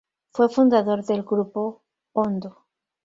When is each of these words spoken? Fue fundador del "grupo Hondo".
Fue 0.33 0.49
fundador 0.49 1.05
del 1.05 1.21
"grupo 1.21 1.83
Hondo". 2.13 2.65